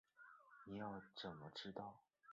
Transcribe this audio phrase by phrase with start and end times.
[0.65, 2.01] 你要怎么知道